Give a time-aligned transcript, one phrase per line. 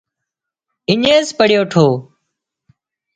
[0.91, 1.85] اڃينز پڙِيو ٺو